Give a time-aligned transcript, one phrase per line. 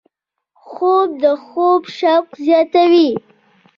[0.67, 3.09] خوب د خوب شوق زیاتوي